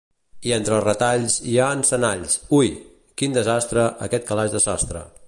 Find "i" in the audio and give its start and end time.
0.51-0.53